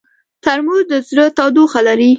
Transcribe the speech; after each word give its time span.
ترموز 0.43 0.83
د 0.91 0.93
زړه 1.09 1.25
تودوخه 1.37 1.79
لري. 1.87 2.09